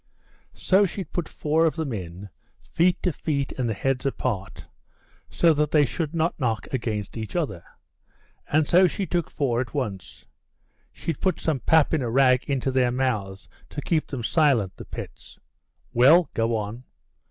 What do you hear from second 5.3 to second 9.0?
that they should not knock against each other. And so